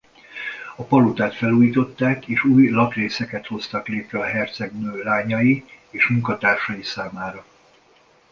[0.75, 7.45] A palotát felújították és új lakrészeket hoztak létre a hercegnő lányai és munkatársai számára.